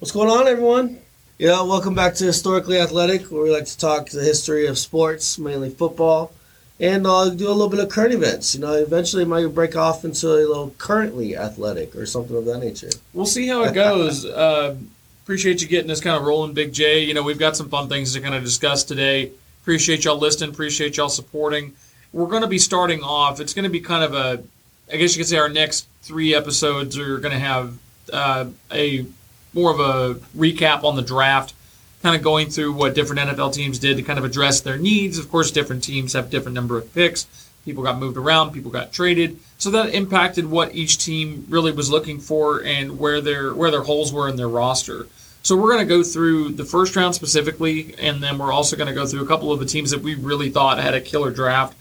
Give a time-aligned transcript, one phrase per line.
[0.00, 0.98] What's going on, everyone?
[1.36, 5.38] Yeah, welcome back to Historically Athletic, where we like to talk the history of sports,
[5.38, 6.32] mainly football,
[6.80, 8.54] and uh, do a little bit of current events.
[8.54, 12.60] You know, eventually might break off into a little currently athletic or something of that
[12.60, 12.88] nature.
[13.12, 14.24] We'll see how it goes.
[14.24, 14.74] uh,
[15.22, 17.04] appreciate you getting us kind of rolling, Big J.
[17.04, 19.30] You know, we've got some fun things to kind of discuss today.
[19.60, 20.48] Appreciate y'all listening.
[20.48, 21.74] Appreciate y'all supporting.
[22.14, 23.38] We're going to be starting off.
[23.38, 24.42] It's going to be kind of a,
[24.90, 27.76] I guess you could say our next three episodes are going to have
[28.14, 29.04] uh, a
[29.52, 31.54] more of a recap on the draft,
[32.02, 35.18] kind of going through what different NFL teams did to kind of address their needs.
[35.18, 37.26] Of course, different teams have different number of picks.
[37.64, 41.90] People got moved around, people got traded, so that impacted what each team really was
[41.90, 45.06] looking for and where their where their holes were in their roster.
[45.42, 48.88] So we're going to go through the first round specifically, and then we're also going
[48.88, 51.30] to go through a couple of the teams that we really thought had a killer
[51.30, 51.76] draft.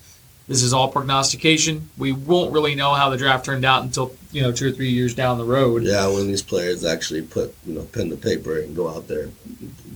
[0.49, 1.89] This is all prognostication.
[1.95, 4.89] We won't really know how the draft turned out until you know two or three
[4.89, 5.84] years down the road.
[5.84, 9.30] Yeah, when these players actually put you know pen to paper and go out there,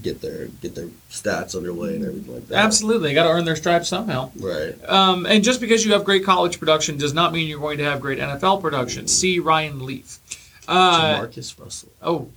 [0.03, 2.63] get their get their stats underway and everything like that.
[2.63, 4.29] Absolutely, they got to earn their stripes somehow.
[4.35, 4.75] Right.
[4.87, 7.85] Um, and just because you have great college production does not mean you're going to
[7.85, 9.07] have great NFL production.
[9.07, 10.19] See Ryan Leaf.
[10.67, 11.89] Uh, Marcus Russell.
[12.03, 12.29] oh,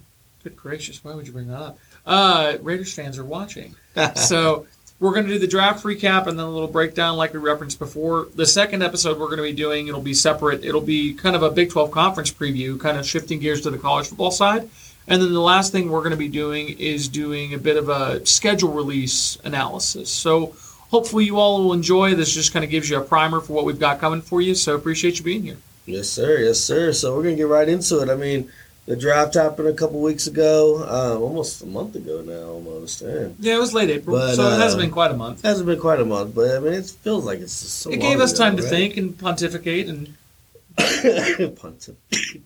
[0.42, 1.04] good gracious!
[1.04, 1.78] Why would you bring that up?
[2.06, 3.74] Uh, Raiders fans are watching,
[4.14, 4.66] so
[4.98, 7.78] we're going to do the draft recap and then a little breakdown, like we referenced
[7.78, 8.28] before.
[8.34, 10.64] The second episode we're going to be doing it'll be separate.
[10.64, 13.78] It'll be kind of a Big 12 conference preview, kind of shifting gears to the
[13.78, 14.68] college football side.
[15.08, 17.88] And then the last thing we're going to be doing is doing a bit of
[17.88, 20.10] a schedule release analysis.
[20.10, 20.56] So
[20.90, 22.14] hopefully you all will enjoy.
[22.14, 24.54] This just kind of gives you a primer for what we've got coming for you.
[24.54, 25.58] So appreciate you being here.
[25.84, 26.38] Yes, sir.
[26.38, 26.92] Yes, sir.
[26.92, 28.08] So we're gonna get right into it.
[28.08, 28.50] I mean,
[28.86, 33.02] the draft happened a couple weeks ago, um, almost a month ago now, almost.
[33.02, 35.44] And Yeah, it was late April, But, so it hasn't uh, been quite a month.
[35.44, 37.90] it hasn't been quite a month, but I mean, it feels like it's just so.
[37.90, 38.70] It gave us ago, time to right?
[38.70, 40.14] think and pontificate, and
[40.78, 42.44] Pontif- I didn't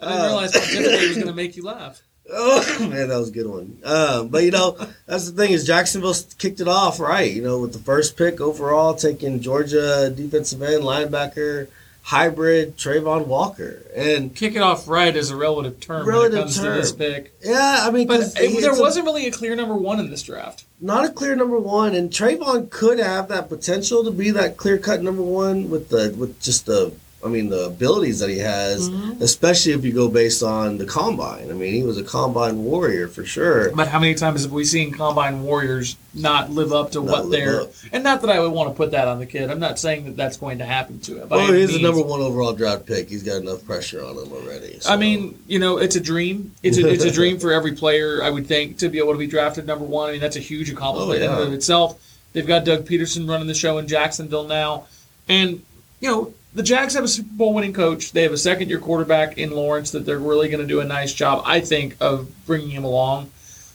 [0.00, 2.02] Uh, realize pontificate was going to make you laugh.
[2.30, 3.78] Oh man, that was a good one.
[3.84, 7.32] Um, but you know, that's the thing is Jacksonville kicked it off right.
[7.32, 11.68] You know, with the first pick overall, taking Georgia defensive end linebacker
[12.08, 16.42] hybrid Travon Walker, and Kick it off right is a relative term Relative when it
[16.44, 16.74] comes term.
[16.74, 17.32] to this pick.
[17.44, 20.22] yeah, I mean, but it, there a- wasn't really a clear number one in this
[20.22, 20.64] draft.
[20.80, 24.78] not a clear number one, and Travon could have that potential to be that clear
[24.78, 26.92] cut number one with the with just the
[27.24, 29.20] I mean the abilities that he has, Mhm.
[29.20, 31.50] especially if you go based on the combine.
[31.50, 33.70] I mean, he was a combine warrior for sure.
[33.74, 37.30] But how many times have we seen combine warriors not live up to Not what
[37.32, 37.62] they're?
[37.62, 37.72] up.
[37.92, 39.50] And not that I would want to put that on the kid.
[39.50, 41.26] I'm not saying that that's going to happen to him.
[41.28, 43.08] by Well, he's the number one overall draft pick.
[43.08, 44.78] He's got enough pressure on him already.
[44.80, 46.52] so- I mean, you know, it's a dream.
[46.62, 49.18] It's a, it's a dream for every player, I would think, to be able to
[49.18, 50.08] be drafted number one.
[50.10, 51.32] I mean, that's a huge accomplishment Oh, yeah.
[51.32, 51.96] in and of itself.
[52.32, 54.84] They've got Doug Pederson running the show in Jacksonville now.
[55.28, 55.62] And,
[56.00, 58.12] you know, the Jags have a Super Bowl winning coach.
[58.12, 60.84] They have a second year quarterback in Lawrence that they're really going to do a
[60.84, 63.30] nice job, I think, of bringing him along.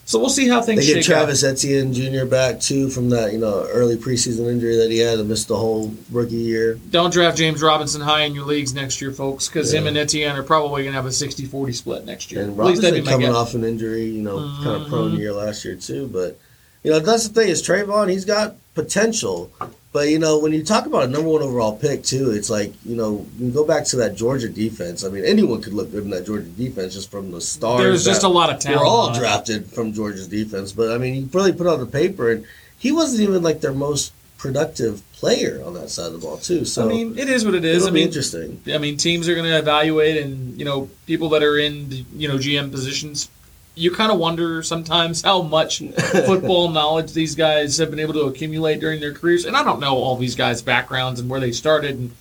[0.05, 2.25] So we'll see how things they get Travis Etienne Jr.
[2.25, 5.55] back too from that you know early preseason injury that he had and missed the
[5.55, 6.77] whole rookie year.
[6.89, 10.35] Don't draft James Robinson high in your leagues next year, folks, because him and Etienne
[10.35, 12.43] are probably going to have a 60 40 split next year.
[12.43, 13.35] And At least that'd Robinson be coming guess.
[13.35, 15.21] off an injury, you know, kind of prone mm-hmm.
[15.21, 16.07] year last year too.
[16.07, 16.37] But
[16.83, 18.09] you know that's the thing is Travon.
[18.09, 19.51] He's got potential,
[19.91, 22.73] but you know when you talk about a number one overall pick too, it's like
[22.85, 25.03] you know you go back to that Georgia defense.
[25.03, 27.81] I mean anyone could look good in that Georgia defense just from the stars.
[27.81, 28.81] There's just a lot of talent.
[28.81, 32.31] We're all drafted from Georgia's defense, but I mean you really put on the paper
[32.31, 32.45] and
[32.77, 34.11] he wasn't even like their most
[34.43, 36.65] productive player on that side of the ball too.
[36.65, 37.77] So I mean, it is what it is.
[37.77, 38.61] it'll I be mean, interesting.
[38.67, 42.27] I mean, teams are going to evaluate, and you know, people that are in you
[42.27, 43.29] know GM positions,
[43.75, 45.79] you kind of wonder sometimes how much
[46.25, 49.45] football knowledge these guys have been able to accumulate during their careers.
[49.45, 52.11] And I don't know all these guys' backgrounds and where they started, and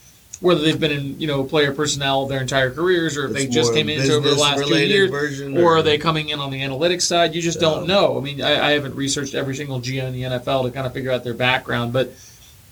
[0.40, 3.54] whether they've been in you know player personnel their entire careers, or if they It's
[3.54, 6.40] just more came in over the last two years, version, or are they coming in
[6.40, 7.34] on the analytics side?
[7.34, 8.18] You just don't know.
[8.18, 10.92] I mean, I, I haven't researched every single GM in the NFL to kind of
[10.92, 12.12] figure out their background, but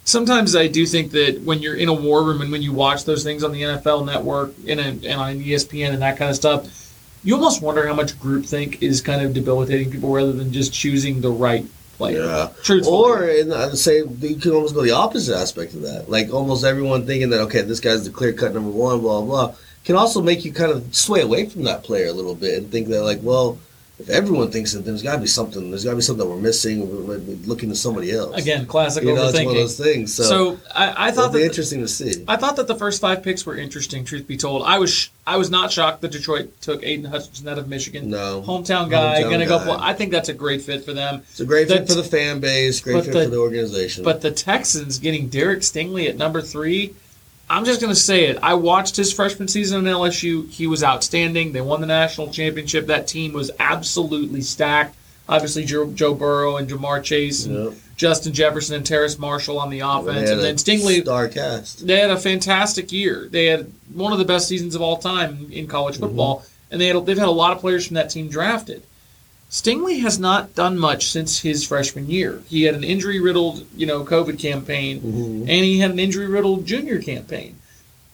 [0.04, 3.04] sometimes I do think that when you're in a war room and when you watch
[3.04, 6.89] those things on the NFL Network and, and on ESPN and that kind of stuff,
[7.22, 11.20] you almost wonder how much groupthink is kind of debilitating people rather than just choosing
[11.20, 12.24] the right player.
[12.24, 12.48] Yeah.
[12.62, 12.96] Truthfully.
[12.96, 16.08] Or in I'd say you can almost go the opposite aspect of that.
[16.08, 19.54] Like almost everyone thinking that okay, this guy's the clear cut number one, blah blah.
[19.84, 22.70] Can also make you kind of sway away from that player a little bit and
[22.70, 23.58] think that like, well,
[24.00, 26.30] if everyone thinks that there's got to be something, there's got to be something that
[26.32, 26.88] we're missing.
[27.06, 28.36] We're, we're looking to somebody else.
[28.36, 30.14] again, classic you know, it's one of those things.
[30.14, 32.24] So, So, I, I thought be that interesting to see.
[32.26, 34.04] I thought that the first five picks were interesting.
[34.04, 37.46] Truth be told, I was sh- I was not shocked that Detroit took Aidan Hutchinson
[37.48, 38.10] out of Michigan.
[38.10, 39.58] No, Hometown guy, Hometown gonna go.
[39.58, 39.76] Play.
[39.78, 41.22] I think that's a great fit for them.
[41.30, 44.04] it's a great the- fit for the fan base, great fit the- for the organization.
[44.04, 46.94] But the Texans getting Derek Stingley at number three,
[47.50, 48.38] I'm just going to say it.
[48.42, 50.48] I watched his freshman season in LSU.
[50.50, 51.52] He was outstanding.
[51.52, 52.86] They won the national championship.
[52.86, 54.94] That team was absolutely stacked.
[55.28, 57.72] Obviously, Joe, Joe Burrow and Ja'Marr Chase and Yep.
[57.96, 60.30] Justin Jefferson and Terrace Marshall on the offense.
[60.30, 61.86] And then Stingley, star cast.
[61.86, 63.28] they had a fantastic year.
[63.30, 66.04] They had one of the best seasons of all time in college Mm-hmm.
[66.06, 68.82] football, and they had they've had a lot of players from that team drafted.
[69.50, 72.40] Stingley has not done much since his freshman year.
[72.48, 75.40] He had an injury-riddled, you know, COVID campaign, Mhm.
[75.40, 77.56] and he had an injury-riddled junior campaign.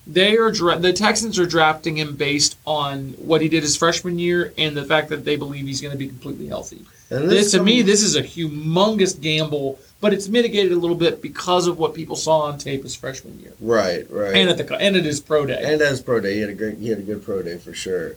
[0.06, 4.18] They are dra- the Texans are drafting him based on what he did his freshman
[4.18, 6.82] year and the fact that they believe he's going to be completely healthy.
[7.10, 11.20] And This, to me, this is a humongous gamble, but it's mitigated a little bit
[11.20, 14.34] because of what people saw on tape his freshman year right, right.
[14.34, 15.60] and at the and at his pro day.
[15.62, 17.74] And as pro day, he had a great, he had a good pro day for
[17.74, 18.16] sure.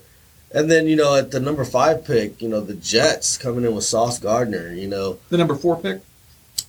[0.52, 3.76] And then you know at the number five pick, you know the Jets coming in
[3.76, 4.74] with Sauce Gardner.
[4.74, 6.02] You know, the number four pick.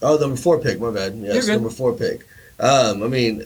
[0.02, 1.14] oh the number four pick, my bad.
[1.16, 2.26] Yes, number four pick.
[2.58, 3.44] Um, I mean,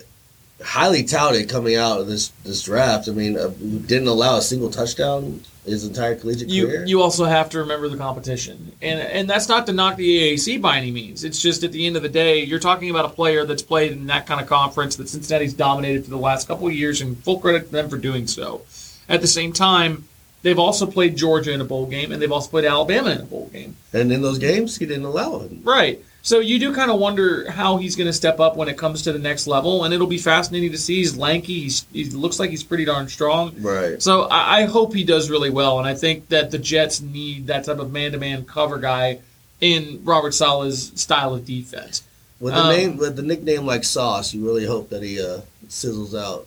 [0.62, 3.08] highly touted coming out of this this draft.
[3.08, 3.48] I mean, uh,
[3.86, 6.84] didn't allow a single touchdown his entire collegiate You career.
[6.84, 10.60] you also have to remember the competition, and and that's not to knock the AAC
[10.60, 11.22] by any means.
[11.24, 13.92] It's just at the end of the day, you're talking about a player that's played
[13.92, 17.16] in that kind of conference that Cincinnati's dominated for the last couple of years, and
[17.18, 18.62] full credit to them for doing so.
[19.08, 20.08] At the same time,
[20.44, 23.24] they've also played Georgia in a bowl game, and they've also played Alabama in a
[23.24, 23.74] bowl game.
[23.92, 25.50] and in those games, he didn't allow it.
[25.64, 26.00] Right.
[26.22, 29.02] So you do kind of wonder how he's going to step up when it comes
[29.02, 30.96] to the next level, and it'll be fascinating to see.
[30.96, 31.60] He's lanky.
[31.64, 33.54] He's, he looks like he's pretty darn strong.
[33.60, 34.00] Right.
[34.00, 37.48] So I, I hope he does really well, and I think that the Jets need
[37.48, 39.18] that type of man-to-man cover guy
[39.60, 42.02] in Robert Saleh's style of defense.
[42.40, 45.40] With the Um, name, with the nickname like Sauce, you really hope that he uh,
[45.68, 46.46] sizzles out.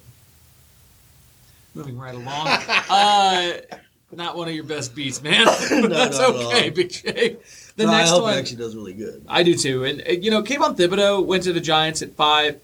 [1.75, 2.47] Moving right along,
[2.89, 3.53] uh,
[4.11, 5.45] not one of your best beats, man.
[5.69, 6.69] But No, that's okay.
[6.69, 7.37] Big J.
[7.75, 9.23] The No, next one, actually does really good.
[9.27, 9.83] I do too.
[9.83, 12.59] And uh, you know, Kayvon Thibodeaux went to the Giants at five.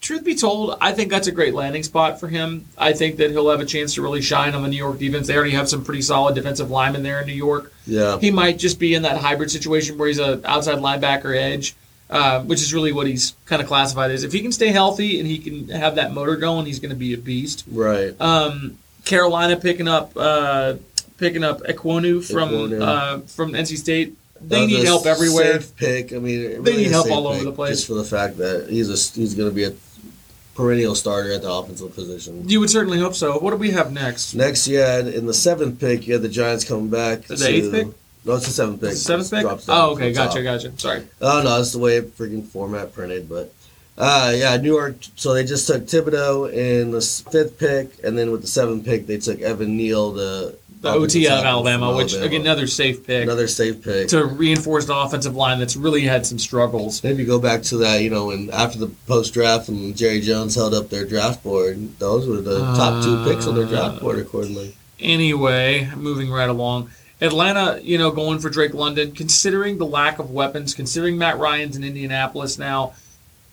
[0.00, 2.66] Truth be told, I think that's a great landing spot for him.
[2.76, 5.28] I think that he'll have a chance to really shine on the New York defense.
[5.28, 7.72] They already have some pretty solid defensive linemen there in New York.
[7.86, 8.18] Yeah.
[8.18, 11.76] He might just be in that hybrid situation where he's a outside linebacker edge,
[12.10, 14.24] uh, which is really what he's kind of classified as.
[14.24, 16.96] If he can stay healthy and he can have that motor going, he's going to
[16.96, 17.62] be a beast.
[17.70, 18.20] Right.
[18.20, 20.74] Um, Carolina picking up uh,
[21.18, 22.82] picking up Ekwonu from Ekwonu.
[22.82, 24.16] uh, from NC State.
[24.40, 25.60] They need help everywhere.
[25.76, 26.12] Pick.
[26.12, 27.76] I mean, it They need help all over the place.
[27.76, 29.72] Just for the fact that he's a he's going to be a
[30.54, 32.48] perennial starter at the offensive position.
[32.48, 33.38] You would certainly hope so.
[33.38, 34.34] What do we have next?
[34.34, 37.22] Next, yeah, in the seventh pick, you had the Giants coming back.
[37.22, 37.86] The to- eighth pick?
[38.24, 38.92] No, it's the seventh pick.
[38.92, 39.44] Seventh pick?
[39.68, 40.28] Oh, okay, the top.
[40.28, 40.78] gotcha, gotcha.
[40.78, 41.02] Sorry.
[41.20, 43.28] Oh no, that's the way it freaking format printed.
[43.28, 43.52] But
[43.98, 44.96] uh, yeah, New York.
[45.16, 47.00] So they just took Thibodeaux in the
[47.30, 51.28] fifth pick, and then with the seventh pick, they took Evan Neal, the The OT
[51.28, 54.08] out of tackle Alabama, which again another safe pick another safe pick.
[54.08, 57.04] to reinforce the offensive line that's really had some struggles.
[57.04, 60.54] Maybe go back to that, you know, and after the post draft and Jerry Jones
[60.56, 64.18] held up their draft board, those were the top two picks on their draft board
[64.18, 64.74] accordingly.
[64.98, 66.90] Anyway, moving right along.
[67.20, 71.76] Atlanta, you know, going for Drake London, considering the lack of weapons, considering Matt Ryan's
[71.76, 72.94] in Indianapolis now,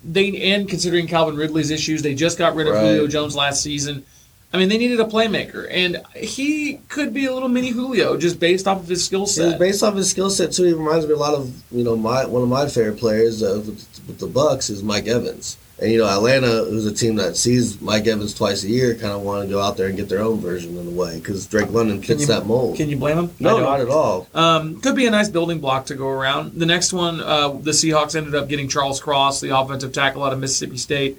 [0.04, 2.82] they and considering Calvin Ridley's issues, they just got rid of Right.
[2.84, 4.04] Julio Jones last season.
[4.52, 8.40] I mean, they needed a playmaker, and he could be a little mini Julio just
[8.40, 9.60] based off of his skill set.
[9.60, 11.96] based off of his skill set too, he reminds me a lot of you know
[11.96, 15.92] my one of my favorite players uh, with, with the Bucks is Mike Evans, and
[15.92, 19.22] you know Atlanta, who's a team that sees Mike Evans twice a year, kind of
[19.22, 21.72] want to go out there and get their own version in the way because Drake
[21.72, 22.78] London fits you- that mold.
[22.78, 23.32] Can you blame him?
[23.40, 23.82] No, don't.
[23.82, 24.28] at all.
[24.34, 26.54] Um, could be a nice building block to go around.
[26.60, 30.34] The next one, uh, the Seahawks ended up getting Charles Cross, the offensive tackle out
[30.34, 31.18] of Mississippi State.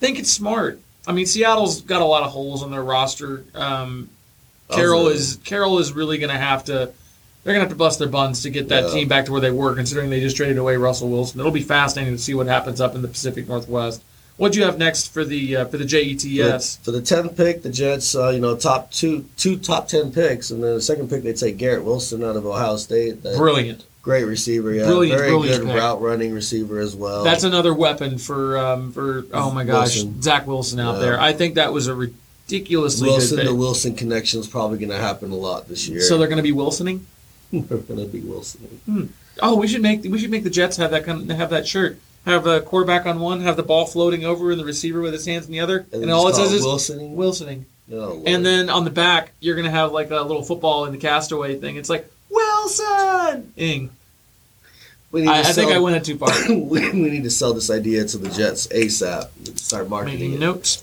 [0.00, 0.80] think it's smart.
[1.06, 3.44] I mean, Seattle's got a lot of holes on their roster.
[3.54, 4.10] Um,
[4.70, 6.92] Carroll is Carroll is really going to have to.
[7.44, 8.90] They're going to have to bust their buns to get that Yeah.
[8.90, 11.40] team back to where they were, considering they just traded away Russell Wilson.
[11.40, 14.02] It'll be fascinating to see what happens up in the Pacific Northwest.
[14.36, 16.78] What do you have next for the uh, for the JETS?
[16.84, 20.50] For the tenth pick, the Jets, uh, you know, top two two top ten picks,
[20.52, 23.22] and then the second pick they take Garrett Wilson out of Ohio State.
[23.24, 23.82] That Brilliant.
[24.02, 25.76] great receiver, yeah, Brilliant, very brilliant good pick.
[25.80, 27.24] route running receiver as well.
[27.24, 30.22] That's another weapon for um, for oh my gosh, Wilson.
[30.22, 31.00] Zach Wilson out Yeah.
[31.00, 31.20] there.
[31.20, 33.50] I think that was a ridiculously Wilson pick.
[33.50, 36.00] Wilson connection is probably going to happen a lot this year.
[36.00, 37.00] So they're going to be Wilsoning.
[37.52, 37.64] Going
[37.96, 39.12] to be Wilson.
[39.40, 41.66] Oh, we should make we should make the Jets have that kind of, have that
[41.66, 41.98] shirt.
[42.26, 45.24] Have a quarterback on one, have the ball floating over, and the receiver with his
[45.24, 47.14] hands in the other, and, then all it says is Wilsoning.
[47.14, 47.64] Wilsoning.
[47.90, 50.98] Oh, And then on the back, you're gonna have like a little football in the
[50.98, 51.76] castaway thing.
[51.76, 53.52] It's like Wilson.
[53.56, 53.90] Ing.
[55.10, 56.30] we need I, I to think sell- I went in too far.
[56.48, 59.58] we, we need to sell this idea to the Jets ASAP.
[59.58, 60.40] Start marketing Making it.
[60.40, 60.82] notes.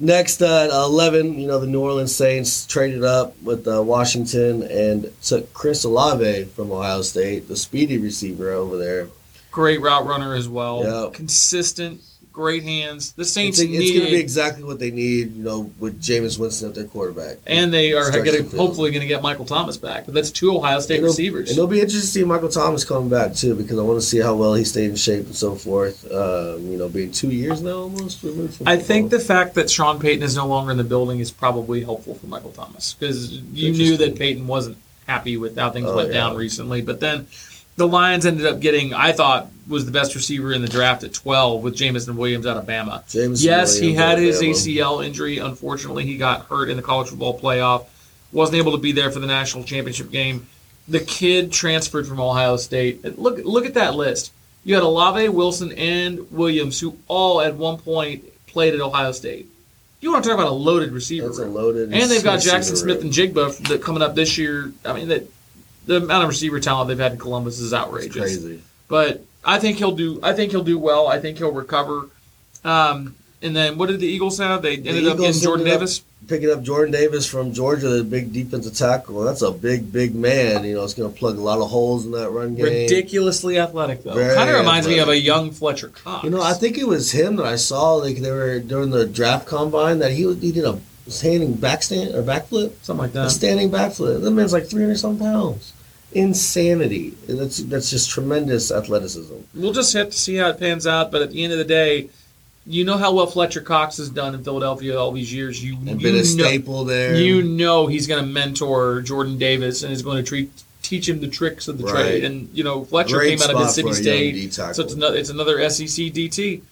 [0.00, 4.62] Next, uh, at 11, you know, the New Orleans Saints traded up with uh, Washington
[4.62, 9.08] and took Chris Olave from Ohio State, the speedy receiver over there.
[9.50, 10.84] Great route runner as well.
[10.84, 11.10] Yeah.
[11.12, 12.00] Consistent,
[12.38, 13.12] great hands.
[13.14, 16.00] The It's, Saints it's need going to be exactly what they need, you know, with
[16.00, 17.38] Jameis Winston at their quarterback.
[17.48, 20.04] and they are gonna, hopefully going to get Michael Thomas back.
[20.06, 21.50] But that's two Ohio State receivers.
[21.50, 24.06] And it'll be interesting to see Michael Thomas coming back too, because I want to
[24.06, 26.04] see how well he stayed in shape and so forth.
[26.12, 29.98] Um, you know, being two years now almost removed I think the fact that Sean
[29.98, 33.72] Payton is no longer in the building is probably helpful for Michael Thomas because you
[33.72, 34.76] knew that Payton wasn't
[35.08, 36.14] happy with how things Oh, went yeah.
[36.20, 36.82] down recently.
[36.82, 37.26] But then
[37.76, 41.12] the Lions ended up getting, I thought, was the best receiver in the draft at
[41.12, 43.06] 12 with Jameson Williams out of Bama.
[43.10, 44.54] Jameson yes, he had his Alabama.
[44.54, 45.38] ACL injury.
[45.38, 47.86] Unfortunately, he got hurt in the college football playoff.
[48.32, 50.46] Wasn't able to be there for the national championship game.
[50.88, 53.18] The kid transferred from Ohio State.
[53.18, 54.32] Look, look at that list.
[54.64, 59.46] You had Olave, Wilson, and Williams, who all at one point played at Ohio State.
[60.00, 61.92] You want to talk about a loaded receiver That's a loaded.
[61.92, 63.06] and they've got Jackson Smith room.
[63.06, 64.72] and Njigba that coming up this year.
[64.84, 65.24] I mean, that
[65.86, 68.62] the amount of receiver talent they've had in Columbus is It's outrageous crazy.
[68.88, 70.20] but I think he'll do.
[70.22, 71.06] I think he'll do well.
[71.06, 72.06] I think he'll recover.
[72.64, 74.62] Um, and then what did the Eagles have?
[74.62, 76.02] They ended up Eagles getting Jordan ended up Davis.
[76.26, 79.22] Picking up Jordan Davis from Georgia, the big defensive tackle.
[79.22, 80.64] That's a big, big man.
[80.64, 82.64] You know, it's going to plug a lot of holes in that run game.
[82.64, 84.14] Ridiculously athletic though.
[84.14, 86.24] Very Kind of reminds me of a young Fletcher Cox.
[86.24, 87.94] You know, I think it was him that I saw.
[87.94, 92.12] Like they were during the draft combine that he was- he did a standing backstand
[92.14, 93.20] or backflip, something like that.
[93.20, 93.30] a that.
[93.30, 94.20] standing backflip.
[94.20, 95.72] That man's like three hundred some pounds.
[96.12, 97.10] Insanity.
[97.28, 99.34] That's that's just tremendous athleticism.
[99.54, 101.10] We'll just have to see how it pans out.
[101.12, 102.08] But at the end of the day,
[102.66, 105.62] you know how well Fletcher Cox has done in Philadelphia all these years.
[105.62, 107.14] You And you been a know, staple there.
[107.16, 110.50] you know he's going to mentor Jordan Davis and is going to treat,
[110.82, 111.92] teach him the tricks of the Right.
[111.94, 112.24] trade.
[112.24, 114.74] And you know Fletcher Great came out of Mississippi for a young State.
[114.76, 116.62] So it's another, it's another SEC DT.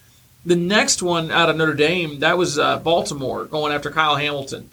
[0.46, 4.70] The next one out of Notre Dame, that was uh, Baltimore going after Kyle Hamilton.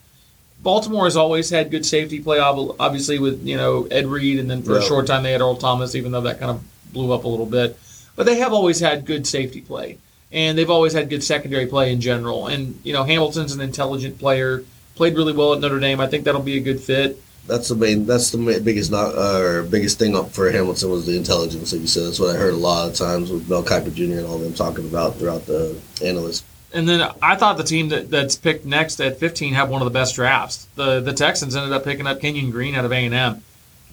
[0.63, 4.63] Baltimore has always had good safety play, obviously with you know Ed Reed, and then
[4.63, 7.25] for a short time they had Earl Thomas, even though that kind of blew up
[7.25, 7.77] a little bit.
[8.15, 9.97] But they have always had good safety play,
[10.31, 12.47] and they've always had good secondary play in general.
[12.47, 14.63] And you know Hamilton's an intelligent player,
[14.95, 15.99] played really well at Notre Dame.
[15.99, 17.19] I think that'll be a good fit.
[17.45, 18.05] That's the main.
[18.05, 21.73] That's the biggest not uh, or biggest thing up for Hamilton was the intelligence.
[21.73, 24.19] Like you said, that's what I heard a lot of times with Mel Kiper Jr.
[24.19, 26.45] and all them talking about throughout the analysts.
[26.73, 29.85] And then I thought the team that, that's picked next at 15 had one of
[29.85, 30.67] the best drafts.
[30.75, 33.43] The the Texans ended up picking up Kenyon Green out of A&M.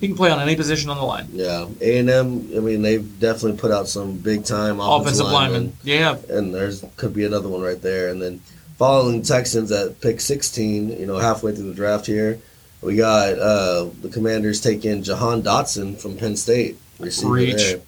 [0.01, 1.29] He can play on any position on the line.
[1.31, 2.51] Yeah, A and M.
[2.57, 5.77] I mean, they've definitely put out some big time offensive, Offensive lineman.
[5.83, 6.17] Yeah.
[6.31, 8.09] and there's could be another one right there.
[8.09, 8.41] And then
[8.79, 12.39] following Texans at pick 16, you know, halfway through the draft here,
[12.81, 16.79] we got uh, the Commanders taking Jahan Dotson from Penn State.
[16.99, 17.57] Reach.
[17.57, 17.81] there.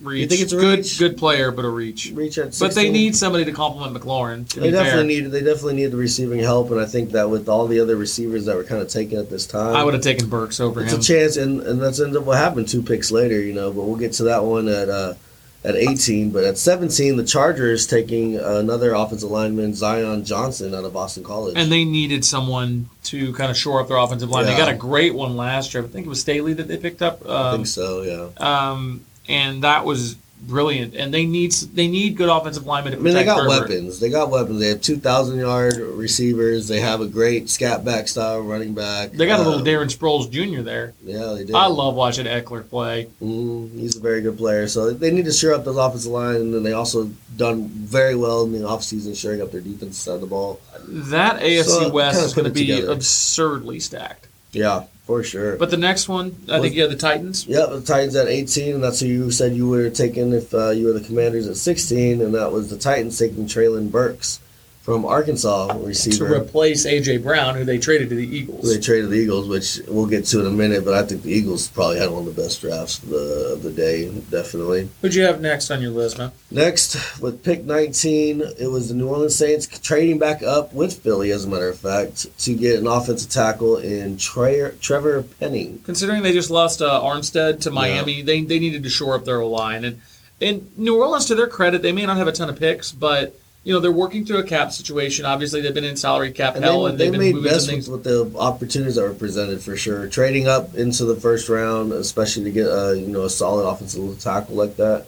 [0.00, 0.28] Reach.
[0.28, 0.98] think it's a good reach?
[0.98, 2.10] good player, but a reach.
[2.14, 2.68] Reach at 16.
[2.68, 4.48] But they need somebody to complement McLaurin.
[4.50, 5.30] To They definitely fair, need.
[5.32, 8.44] They definitely need the receiving help, and I think that with all the other receivers
[8.46, 10.92] that were kind of taken at this time, I would have taken Burks over it's
[10.92, 11.00] him.
[11.00, 13.72] a chance, and, and that's ended up what happened two picks later, you know.
[13.72, 15.14] But we'll get to that one at uh,
[15.62, 16.30] at 18.
[16.30, 21.54] But at 17, the Chargers taking another offensive lineman, Zion Johnson, out of Boston College.
[21.58, 24.46] and they needed someone to kind of shore up their offensive line.
[24.46, 25.82] They got a great one last year.
[25.84, 27.20] I think it was Staley that they picked up.
[27.28, 28.28] I Um, think so, yeah.
[28.70, 30.94] um, and that was brilliant.
[30.94, 33.68] And they need they need good offensive linemen I mean, they got Herbert.
[33.68, 34.00] weapons.
[34.00, 34.58] They got weapons.
[34.58, 36.66] They have 2,000 yard receivers.
[36.66, 39.12] They have a great scat back style running back.
[39.12, 40.62] They got a little Um, Darren Sproles Jr.
[40.62, 40.94] there.
[41.04, 41.54] Yeah, they did.
[41.54, 43.08] I love watching Ekeler play.
[43.22, 44.66] Mm, he's a very good player.
[44.66, 48.16] So they need to shore up those offensive line, and then they also done very
[48.16, 50.58] well in the offseason shoring up their defense side of the ball.
[50.88, 52.92] That AFC So, West kinda is going to be together.
[52.92, 54.26] absurdly stacked.
[54.52, 55.56] Yeah, for sure.
[55.56, 57.44] But the next one, I think you have the Titans.
[57.46, 60.54] yeah, the Titans at 18, and that's who you said you would have taken if
[60.54, 64.38] uh, you were the Commanders at 16, and that was the Titans taking Treylon Burks
[64.80, 66.34] from Arkansas to receiver.
[66.34, 68.72] replace AJ Brown, who they traded to the Eagles.
[68.74, 71.32] they traded the Eagles, which we'll get to in a minute, but I think the
[71.32, 74.88] Eagles probably had one of the best drafts of the, of the day, definitely.
[75.02, 76.32] Who'd you have next on your list, man?
[76.50, 81.30] Next, with pick 19, it was the New Orleans Saints trading back up with Philly,
[81.30, 85.80] as a matter of fact, to get an offensive tackle in Tre- Trevor Penning.
[85.84, 89.40] Considering they just lost uh, Armstead to Miami, they, they needed to shore up their
[89.42, 89.84] O line.
[89.84, 90.00] And
[90.42, 93.38] and New Orleans, to their credit, they may not have a ton of picks, but
[93.64, 95.24] you know they're working through a cap situation.
[95.26, 97.50] Obviously, they've been in salary cap And hell, they, and they they've been made moving
[97.52, 97.88] best things.
[97.90, 100.08] with, the opportunities that were presented for sure.
[100.08, 104.18] Trading up into the first round, especially to get a you know a solid offensive
[104.20, 105.06] tackle like that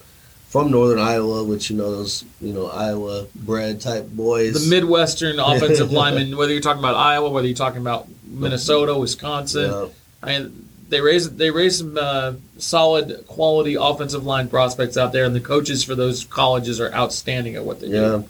[0.49, 4.63] from Northern Iowa, which you know those you know Iowa bred type boys.
[4.69, 9.71] the Midwestern offensive linemen, whether you're talking about Iowa, whether you're talking about Minnesota, Wisconsin,
[9.71, 9.87] Yeah.
[10.23, 15.25] I mean, they raise they raised some uh, solid quality offensive line prospects out there,
[15.25, 18.01] and the coaches for those colleges are outstanding at what they Yeah.
[18.01, 18.25] do.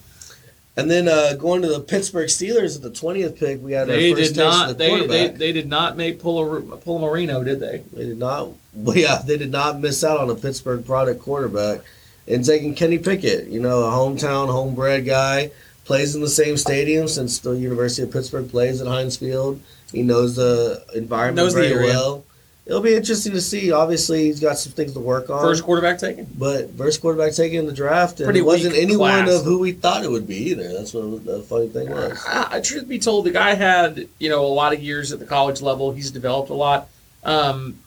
[0.74, 3.94] And then uh, going to the Pittsburgh Steelers at the twentieth pick, we had our
[3.96, 4.68] first did taste of not.
[4.68, 5.34] the They, they quarterback.
[5.38, 7.82] they did not make Pulla Marino, did they?
[7.92, 8.48] They did not.
[8.74, 11.80] Well, yeah, they did not miss out on a Pittsburgh product quarterback.
[12.26, 15.50] and taking Kenny Pickett, you know, a hometown, homebred guy,
[15.84, 19.60] plays in the same stadium since the University of Pittsburgh plays at Heinz Field.
[19.92, 21.86] He knows the environment Knows the very area.
[21.92, 22.24] well.
[22.72, 23.70] It'll be interesting to see.
[23.70, 25.42] Obviously, he's got some things to work on.
[25.42, 26.26] First quarterback taken.
[26.38, 29.40] but first quarterback taken in the draft, and Pretty it wasn't anyone class.
[29.40, 30.72] of who we thought it would be either.
[30.72, 32.24] That's what the funny thing was.
[32.26, 35.26] Uh, truth be told, the guy had you know a lot of years at the
[35.26, 35.92] college level.
[35.92, 36.88] He's developed a lot.
[37.24, 37.78] Um,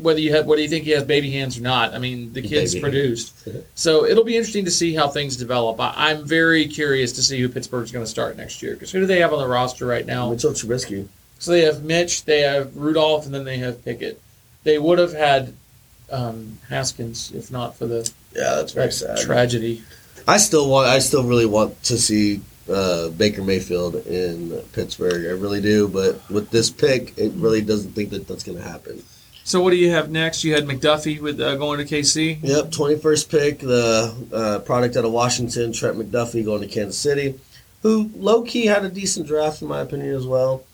[0.00, 2.42] whether you have whether you think he has baby hands or not, I mean the
[2.42, 3.48] kid's Baby produced.
[3.74, 5.80] so it'll be interesting to see how things develop.
[5.80, 9.00] I, I'm very curious to see who Pittsburgh's going to start next year because who
[9.00, 10.28] do they have on the roster right now?
[10.30, 11.08] Mitchell Trubisky.
[11.38, 14.20] So they have Mitch, they have Rudolph, and then they have Pickett.
[14.66, 15.54] They would have had
[16.10, 19.18] um, Haskins if not for the Yeah, that's very that sad.
[19.18, 19.84] tragedy.
[20.26, 20.88] I still want.
[20.88, 25.24] I still really want to see uh, Baker Mayfield in Pittsburgh.
[25.24, 25.86] I really do.
[25.86, 29.04] But with this pick, it really doesn't think that that's going to happen.
[29.44, 30.42] So what do you have next?
[30.42, 32.40] You had McDuffie with uh, going to KC.
[32.42, 36.98] Yep, twenty first pick, the uh, product out of Washington, Trent McDuffie going to Kansas
[36.98, 37.38] City,
[37.82, 40.64] who low key had a decent draft in my opinion as well.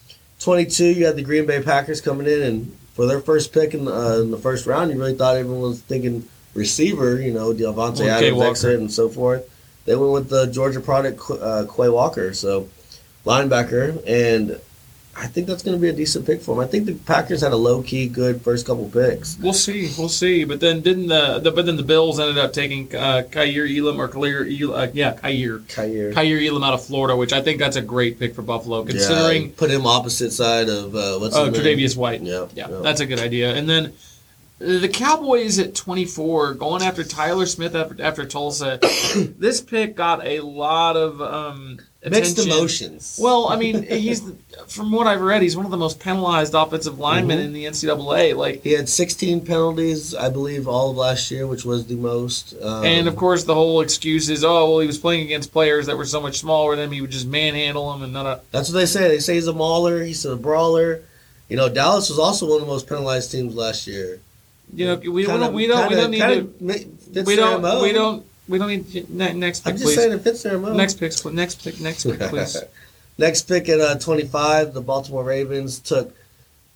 [0.41, 3.75] Twenty two, you had the Green Bay Packers coming in, and for their first pick
[3.75, 7.33] in the, uh, in the first round, you really thought everyone was thinking receiver, you
[7.33, 9.49] know, Davante Well, Adams, exit, and so forth.
[9.85, 12.69] They went with the Georgia product, uh, Quay Walker, so
[13.25, 14.61] linebacker, and
[15.15, 16.61] I think that's going to be a decent pick for him.
[16.61, 19.39] I think the Packers had a low key good first couple picks.
[19.39, 20.45] We'll see, we'll see.
[20.45, 24.01] But then didn't the, the but then the Bills ended up taking uh, Kaiir Elam
[24.01, 26.13] or Kaiir Elam, uh, yeah Kyer Kyer.
[26.13, 28.91] Kaiir Elam out of Florida, which I think that's a great pick for Buffalo Yeah,
[28.91, 31.63] considering put him opposite side of uh, what's uh, his name?
[31.79, 32.23] Tre'Davious White.
[32.23, 32.79] Yeah, Yeah, yeah.
[32.79, 33.55] that's a good idea.
[33.55, 33.91] And then uh,
[34.63, 38.79] the Cowboys at 24 going after Tyler Smith after, after Tulsa.
[39.39, 43.19] this pick got a lot of um, mixed emotions.
[43.21, 44.23] Well, I mean, he's
[44.69, 47.45] from what I've read, he's one of the most penalized offensive linemen Mhm.
[47.45, 48.37] in the NCAA.
[48.37, 52.55] Like, he had 16 penalties, I believe, all of last year, which was the most.
[52.63, 55.87] Um, and of course, the whole excuse is, oh, well, he was playing against players
[55.87, 56.93] that were so much smaller than him.
[56.93, 58.41] He would just manhandle them and none of.
[58.53, 59.09] that's what they say.
[59.09, 60.05] They say he's a mauler.
[60.05, 61.01] He's a brawler.
[61.49, 64.21] You know, Dallas was also one of the most penalized teams last year.
[64.75, 67.23] You know, we, we Kinda- don't we don't we kinda- don't need to.
[67.25, 67.83] We don't MO.
[67.83, 69.97] we don't we don't need ne- next I'm pick, just please.
[69.97, 70.73] saying it fits their MO.
[70.75, 72.57] Next pick, next pick, next pick, please.
[73.19, 76.17] Next pick at uh, 25, the Baltimore Ravens took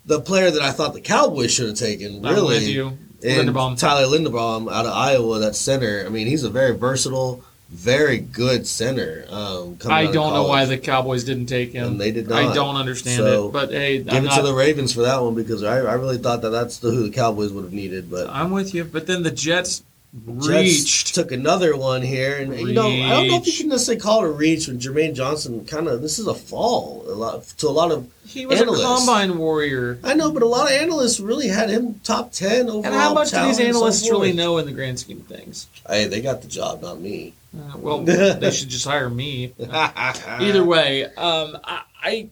[0.05, 2.23] the player that I thought the Cowboys should have taken.
[2.23, 2.89] I'm Really, with you.
[3.25, 3.77] and Linderbaum.
[3.77, 6.03] Tyler Linderbaum out of Iowa, that center.
[6.05, 9.25] I mean, he's a very versatile, very good center.
[9.29, 11.85] Um, coming I out don't know why the Cowboys didn't take him.
[11.87, 12.43] And they did not.
[12.43, 13.51] I don't understand So, it.
[13.51, 15.93] But hey, Give I'm, it not, to the Ravens for that one because I, I
[15.93, 18.09] really thought that that's the, who the Cowboys would have needed.
[18.09, 18.85] But I'm with you.
[18.85, 21.13] But then the Jets Jets reached.
[21.15, 24.23] took another one here, and you know I don't know if you can necessarily call
[24.23, 27.67] it a reach when Jermaine Johnson kind of this is a fall a lot to
[27.67, 28.81] a lot of He was analysts.
[28.81, 29.99] a combine warrior.
[30.03, 32.85] I know, but a lot of analysts really had him top ten overall.
[32.85, 35.27] And how much do these and so analysts really know in the grand scheme of
[35.27, 35.67] things?
[35.87, 37.33] Hey, they got the job, not me.
[37.57, 39.53] Uh, well, they should just hire me.
[39.71, 42.29] Either way, um, I I,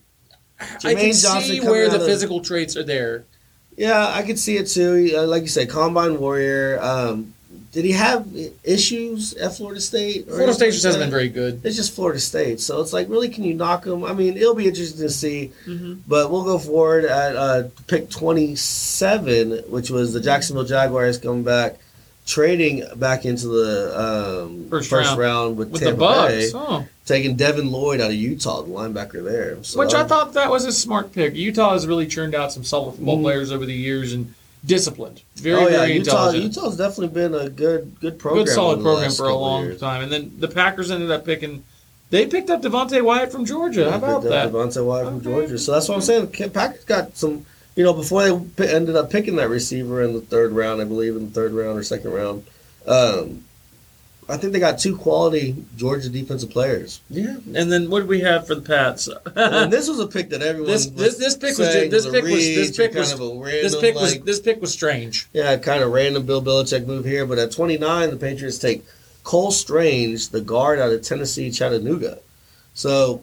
[0.59, 3.25] I Jermaine can Johnson see where the of- physical traits are there.
[3.77, 5.13] Yeah, I could see it too.
[5.17, 6.79] Uh, Like you said, combine warrior.
[6.81, 7.33] Um,
[7.75, 8.25] did he have
[8.63, 10.29] issues at Florida State?
[10.29, 11.59] or Florida State just hasn't been very good.
[11.65, 14.05] It's just Florida State, so it's like, really, can you knock him?
[14.05, 15.51] I mean, it'll be interesting to see.
[15.67, 15.95] Mm-hmm.
[16.07, 21.75] But we'll go forward at uh, pick 27, which was the Jacksonville Jaguars coming back,
[22.25, 25.19] trading back into the um, First first, round.
[25.19, 25.57] round.
[25.57, 26.87] with, With Tampa the Bucks, Bay, oh.
[27.05, 29.61] taking Devin Lloyd out of Utah, the linebacker there.
[29.65, 31.35] So which I thought that was a smart pick.
[31.35, 33.23] Utah has really churned out some solid football Mhm.
[33.23, 34.33] players over the years and
[34.65, 36.29] disciplined, very oh yeah, very Utah.
[36.29, 36.43] intelligent.
[36.55, 38.45] Utah's definitely been a good, good program.
[38.45, 39.79] good solid program for a long years.
[39.79, 40.03] time.
[40.03, 41.63] And then the Packers ended up picking.
[42.11, 43.89] They picked up Devonte Wyatt from Georgia.
[43.91, 44.51] How about that?
[44.51, 45.23] Devonte Wyatt from Okay.
[45.25, 45.57] Georgia.
[45.57, 46.27] So that's what I'm saying.
[46.27, 47.45] Ke- Packers got some.
[47.75, 48.23] You know, before
[48.55, 51.51] they ended up picking that receiver in the third round, I believe in the third
[51.51, 52.45] round or second round,
[52.87, 53.43] um,
[54.27, 56.99] I think they got two quality Georgia defensive players.
[57.11, 57.37] Yeah.
[57.53, 59.07] And then what did we have for the Pats?
[59.35, 62.23] and this was a pick that everyone This- was this- this pick was this pick
[62.23, 65.27] was- this pick was- of a random, this pick was like, this pick was strange.
[65.33, 67.25] yeah, kind of random Bill Belichick move here.
[67.25, 68.83] But at 29, the Patriots take
[69.23, 72.19] Cole Strange, the guard out of Tennessee, Chattanooga.
[72.73, 73.21] So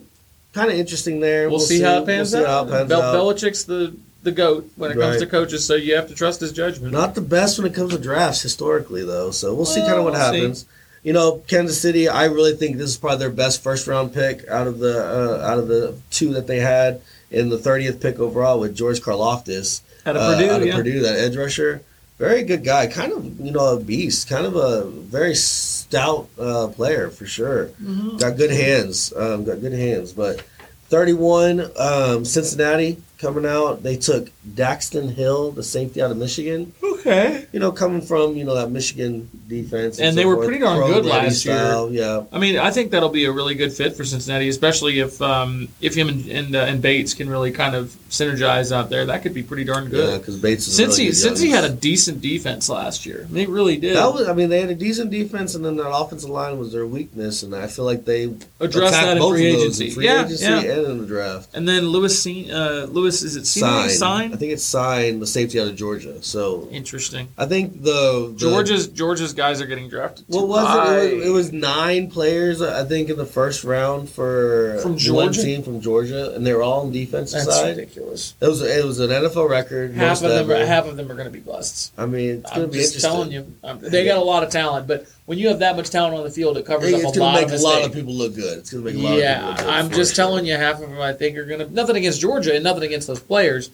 [0.53, 1.49] kind of interesting there.
[1.49, 2.67] We'll, see, how it pans We'll see out.
[2.67, 3.15] it pans Bel- out.
[3.15, 6.53] Belichick's the the goat when it comes to coaches, so you have to trust his
[6.53, 6.93] judgment.
[6.93, 9.31] Not the best when it comes to drafts historically, though.
[9.31, 10.65] So we'll see kind of what we'll see.
[11.03, 11.05] Happens.
[11.05, 12.07] You know, Kansas City.
[12.07, 15.45] I really think this is probably their best first round pick out of the uh,
[15.45, 19.81] out of the two that they had in the thirtieth pick overall with George Karlaftis
[20.05, 20.75] Out of uh, Purdue, out of yeah.
[20.75, 21.81] Purdue, that edge rusher.
[22.19, 22.87] Very good guy.
[22.87, 24.29] Kind of you know a beast.
[24.29, 27.67] Kind of a very stout uh, player for sure.
[27.81, 28.19] Mhm.
[28.19, 29.11] Got good hands.
[29.15, 30.13] Um, got good hands.
[30.13, 30.43] But
[30.89, 33.81] 31, um, Cincinnati coming out.
[33.83, 36.73] They took Daxton Hill, the safety out of Michigan.
[36.83, 37.45] Okay.
[37.51, 40.61] You know, coming from you know that Michigan defense, And so they were forth, pretty
[40.61, 41.87] darn good last year.
[41.91, 45.21] Yeah, I mean, I think that'll be a really good fit for Cincinnati, especially if
[45.21, 49.05] um, if him and and, uh, and Bates can really kind of synergize out there.
[49.05, 50.11] That could be pretty darn good.
[50.11, 53.05] yeah, because Bates is since really he good since he had a decent defense last
[53.05, 53.97] year, I mean, they really did.
[53.97, 56.71] That was, I mean, they had a decent defense, and then their offensive line was
[56.71, 59.89] their weakness, and I feel like they addressed that in free agency.
[59.89, 60.59] free Yeah, agency yeah.
[60.61, 61.49] and in the draft.
[61.53, 63.89] and then Lewis, uh, Lewis is it Sign.
[63.89, 64.32] Sign?
[64.33, 66.21] I think it's signed the safety out of Georgia.
[66.23, 67.27] So Interesting.
[67.37, 70.25] I think the, the Georgia's Georgia's guys are getting drafted.
[70.27, 70.67] What was it?
[70.67, 70.99] high.
[71.01, 71.15] it?
[71.17, 71.25] was?
[71.27, 75.81] It was nine players, I think, in the first round for From one team from
[75.81, 77.77] Georgia, and they were all on the defensive That's side.
[77.77, 78.33] ridiculous.
[78.41, 79.93] It was it was an NFL record.
[79.93, 81.91] Half most of them, are, half of them are going to be busts.
[81.95, 83.11] I mean, it's going I'm to be just interesting.
[83.11, 85.89] telling you, um, they got a lot of talent, but when you have that much
[85.91, 87.51] talent on the field, it I covers think up it's a going lot to of
[87.51, 88.57] make a lot of people look good.
[88.57, 89.69] It's going to make a lot Yeah, of people look good.
[89.85, 90.25] I'm just sure.
[90.25, 91.67] telling you, half of them I think are gonna.
[91.69, 93.69] Nothing against Georgia and nothing against those players.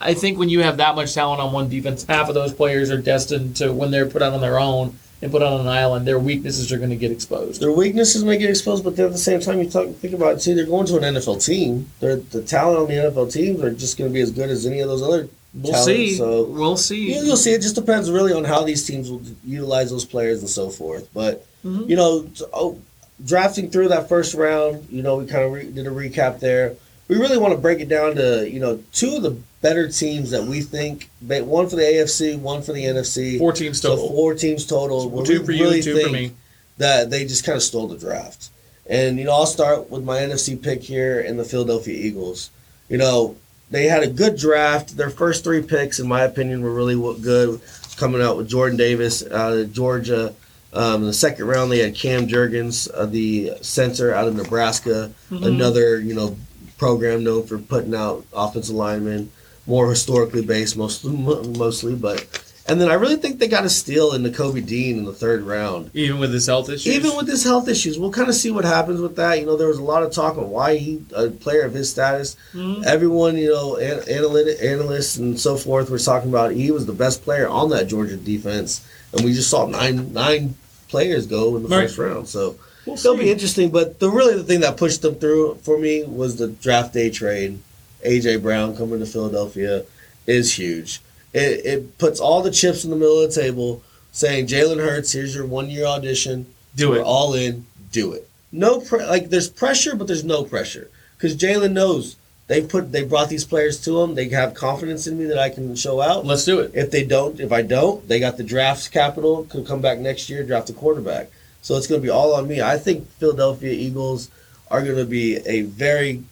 [0.00, 2.90] I think when you have that much talent on one defense, half of those players
[2.90, 6.06] are destined to when they're put out on their own and put on an island,
[6.06, 7.60] their weaknesses are going to get exposed.
[7.62, 10.34] Their weaknesses may get exposed, but then at the same time, you talk, think about
[10.36, 10.54] it too.
[10.54, 11.90] They're going to an NFL team.
[12.00, 14.66] They're, the talent on the NFL teams are just going to be as good as
[14.66, 15.28] any of those other.
[15.54, 16.16] We'll see.
[16.16, 17.14] so- we'll see.
[17.14, 17.52] You, you'll see.
[17.54, 21.08] It just depends really on how these teams will utilize those players and so forth.
[21.14, 21.88] But Mhm.
[21.88, 22.78] you know, oh,
[23.24, 26.74] drafting through that first round, you know, we kind of re- did a recap there.
[27.08, 30.30] We really want to break it down to you know two of the better teams
[30.30, 31.08] that we think.
[31.20, 33.38] One for the AFC, one for the NFC.
[33.38, 34.08] Four teams So total.
[34.08, 35.08] four teams total.
[35.08, 36.30] where two we for you, really two for think me.
[36.78, 38.50] That they just kind of stole the draft.
[38.88, 42.50] And you know, I'll start with my NFC pick here in the Philadelphia Eagles.
[42.88, 43.36] You know,
[43.70, 44.96] they had a good draft.
[44.96, 47.60] Their first three picks, in my opinion, were really good.
[47.96, 50.34] Coming out with Jordan Davis out of Georgia.
[50.72, 55.10] Um, in the second round, they had Cam Jurgens, uh, the center out of Nebraska,
[55.30, 55.46] Mhm.
[55.46, 56.36] another you know
[56.78, 59.30] program known for putting out offensive linemen,
[59.66, 61.94] more historically based, most, mostly.
[61.94, 62.26] But
[62.68, 65.12] and then I really think they got a steal in the Kobe Dean in the
[65.12, 65.90] third round.
[65.94, 66.92] Even with his health issues.
[66.94, 69.38] Even with his health issues, we'll kind of see what happens with that.
[69.38, 71.88] You know, there was a lot of talk on why he, a player of his
[71.90, 72.84] status, Mhm.
[72.84, 76.92] everyone, you know, an, analytic, analysts and so forth were talking about he was the
[76.92, 78.80] best player on that Georgia defense,
[79.12, 80.56] and we just saw nine nine
[80.88, 81.82] players go in the Right.
[81.86, 82.28] first round.
[82.28, 83.24] So We'll it'll see.
[83.24, 83.70] be interesting.
[83.70, 87.10] But the really the thing that pushed them through for me was the draft day
[87.10, 87.58] trade.
[88.04, 89.84] AJ Brown coming to Philadelphia
[90.26, 91.00] is huge.
[91.32, 95.12] It, it puts all the chips in the middle of the table, saying Jalen Hurts,
[95.12, 96.46] here's your one year audition.
[96.74, 97.02] Do We're it.
[97.04, 97.66] all in.
[97.90, 98.28] Do it.
[98.52, 103.02] No, pre- like there's pressure, but there's no pressure because Jalen knows they put they
[103.02, 104.14] brought these players to him.
[104.14, 106.24] They have confidence in me that I can show out.
[106.24, 106.70] Let's do it.
[106.74, 109.44] If they don't, if I don't, they got the draft capital.
[109.44, 111.28] Could come back next year, draft a quarterback.
[111.66, 112.62] So it's going to be all on me.
[112.62, 114.30] I think Philadelphia Eagles
[114.70, 116.22] are going to be a very,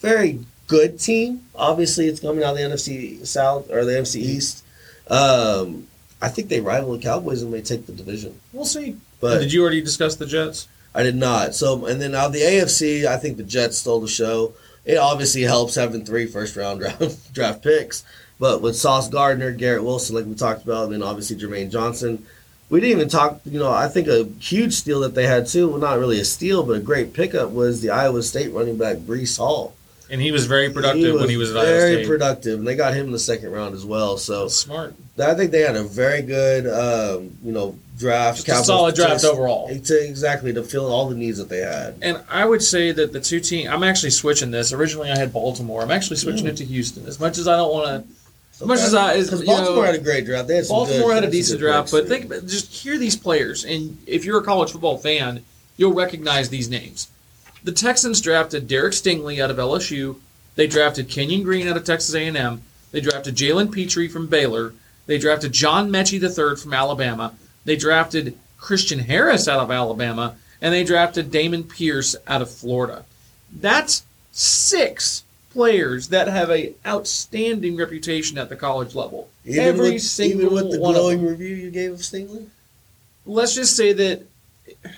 [0.00, 1.46] very good team.
[1.54, 4.64] Obviously, it's coming out of the NFC South or the NFC East.
[5.06, 5.86] Um,
[6.20, 8.40] I think they rival the Cowboys and may take the division.
[8.52, 8.96] We'll see.
[9.20, 10.66] But Did you already discuss the Jets?
[10.92, 11.54] I did not.
[11.54, 14.54] So, and then out of the AFC, I think the Jets stole the show.
[14.84, 18.02] It obviously helps having three first round draft, draft picks.
[18.40, 22.26] But with Sauce Gardner, Garrett Wilson, like we talked about, and then obviously Jermaine Johnson,
[22.70, 23.40] we didn't even talk.
[23.44, 25.68] You know, I think a huge steal that they had too.
[25.68, 28.96] Well, not really a steal, but a great pickup was the Iowa State running back
[28.98, 29.74] Breece Hall.
[30.10, 32.94] And he was very productive when he was at Iowa very productive, and they got
[32.94, 34.16] him in the second round as well.
[34.16, 34.94] So Smart.
[35.20, 38.38] I think they had a very good, um, you know, draft.
[38.40, 39.68] Solid draft overall.
[39.68, 41.94] to- exactly to fill all the needs that they had.
[42.02, 43.68] And I would say that the two teams.
[43.68, 44.72] I'm actually switching this.
[44.72, 45.82] Originally, I had Baltimore.
[45.82, 47.06] I'm actually switching it to Houston.
[47.06, 48.14] As much as I don't want to.
[48.60, 50.48] As much as I, as, Because Baltimore know, had a great draft.
[50.48, 53.64] They had Baltimore good- had a decent draft, but think about just hear these players,
[53.64, 55.44] and if you're a college football fan,
[55.76, 57.08] you'll recognize these names.
[57.64, 60.16] The Texans drafted Derek Stingley out of LSU.
[60.56, 62.62] They drafted Kenyon Green out of Texas A&M.
[62.92, 64.74] They drafted Jalen Pitre from Baylor.
[65.06, 67.34] They drafted John Metchie III from Alabama.
[67.64, 73.04] They drafted Christian Harris out of Alabama, and they drafted Dameon Pierce out of Florida.
[73.52, 79.28] That's six players that have a outstanding reputation at the college level.
[79.44, 82.46] Even Every with, single even with the one glowing review you gave of Stingley.
[83.26, 84.22] Let's just say that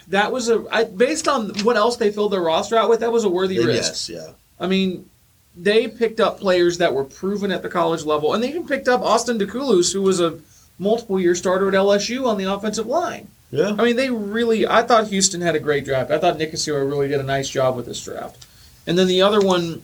[0.09, 3.01] that was a I, based on what else they filled their roster out with.
[3.01, 4.09] That was a worthy risk.
[4.09, 4.33] yes, yeah.
[4.61, 5.09] I mean,
[5.57, 8.89] they picked up players that were proven at the college level, and they even picked
[8.89, 10.39] up Austin Deculus, who was a
[10.79, 13.29] multiple year starter at LSU on the offensive line.
[13.51, 13.77] Yeah.
[13.79, 14.67] I mean, they really.
[14.67, 16.11] I thought Houston had a great draft.
[16.11, 18.47] I thought Nick Caserio really did a nice job with this draft.
[18.87, 19.83] And then the other one,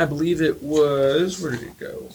[0.00, 1.40] I believe it was.
[1.40, 2.08] Where did it go?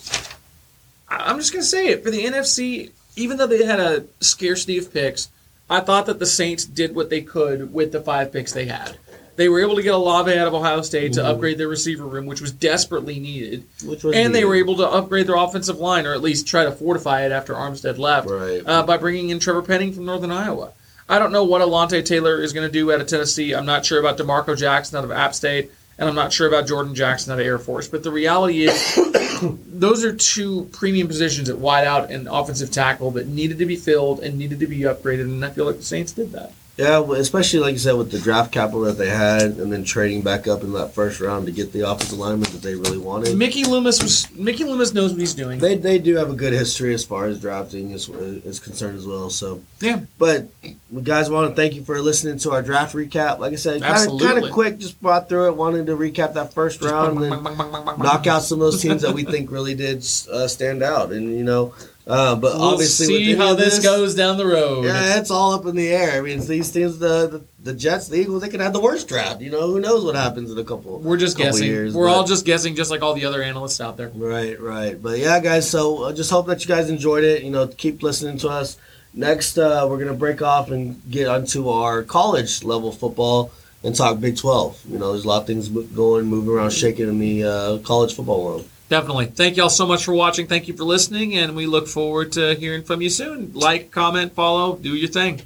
[1.08, 2.90] I'm just gonna say it for the NFC.
[3.16, 5.28] Even though they had a scarcity of picks,
[5.70, 8.98] I thought that the Saints did what they could with the five picks they had.
[9.36, 12.04] They were able to get a Olave out of Ohio State to upgrade their receiver
[12.06, 13.64] room, which was desperately needed.
[13.84, 16.64] Which was and they were able to upgrade their offensive line, or at least try
[16.64, 18.62] to fortify it after Armstead left, Right.
[18.64, 20.72] uh, by bringing in Trevor Penning from Northern Iowa.
[21.08, 23.54] I don't know what Alontae Taylor is going to do out of Tennessee.
[23.54, 26.66] I'm not sure about D'Marco Jackson out of App State, and I'm not sure about
[26.66, 27.88] Jordan Jackson out of Air Force.
[27.88, 28.98] But the reality is,
[29.66, 34.20] those are two premium positions at wideout and offensive tackle that needed to be filled
[34.20, 36.52] and needed to be upgraded, and I feel like the Saints did that.
[36.76, 40.20] Yeah, especially like you said with the draft capital that they had, and then trading
[40.20, 43.34] back up in that first round to get the offensive lineman that they really wanted.
[43.38, 45.58] Mickey Loomis was Mickey Loomis knows what he's doing.
[45.58, 49.06] They, they do have a good history as far as drafting is, is concerned as
[49.06, 49.30] well.
[49.30, 50.00] So Yeah.
[50.18, 50.48] but
[50.90, 53.38] we guys want to thank you for listening to our draft recap.
[53.38, 55.56] Like I said, kind of kind of quick, just brought through it.
[55.56, 57.42] Wanted to recap that first round and
[57.98, 59.98] knock out some of those teams that we think really did
[60.30, 61.10] uh, stand out.
[61.10, 61.72] And you know,
[62.06, 64.84] uh, but obviously We'll obviously see how of this, goes down the road.
[64.84, 66.12] Yeah, it's all up in the air.
[66.18, 69.08] I mean, these teams, the, the the Jets, the Eagles, they could have the worst
[69.08, 69.40] draft.
[69.40, 71.00] You know, who knows what happens in a couple.
[71.00, 71.66] We're just couple guessing.
[71.66, 74.10] years, We're but- all just guessing, just like all the other analysts out there.
[74.14, 75.00] Right, right.
[75.02, 77.42] But yeah, guys, so I just hope that you guys enjoyed it.
[77.42, 78.76] You know, keep listening to us.
[79.12, 83.50] Next, uh, we're going to break off and get onto our college level football
[83.82, 84.82] and talk Big 12.
[84.90, 88.14] You know, there's a lot of things going, moving around, shaking in the uh, college
[88.14, 88.68] football world.
[88.88, 89.26] Definitely.
[89.26, 90.46] Thank y'all so much for watching.
[90.46, 93.52] Thank you for listening, and we look forward to hearing from you soon.
[93.52, 95.42] Like, comment, follow, do your thing.